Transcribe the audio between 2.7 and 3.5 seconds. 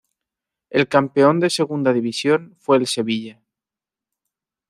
el Sevilla.